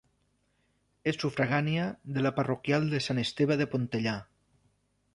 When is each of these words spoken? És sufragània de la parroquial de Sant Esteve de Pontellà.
És 1.11 1.19
sufragània 1.25 1.85
de 2.17 2.25
la 2.29 2.33
parroquial 2.39 2.91
de 2.95 3.05
Sant 3.09 3.25
Esteve 3.29 3.63
de 3.63 3.71
Pontellà. 3.75 4.21